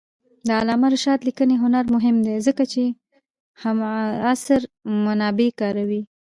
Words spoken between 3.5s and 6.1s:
همعصر منابع کاروي.